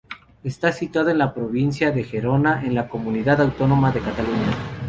[0.43, 4.49] Está situado en la provincia de Gerona, en la comunidad autónoma de Cataluña.